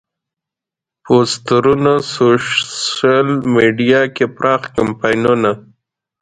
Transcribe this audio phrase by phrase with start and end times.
[1.03, 5.51] پوسترونه، سوشیل میډیا کې پراخ کمپاینونه.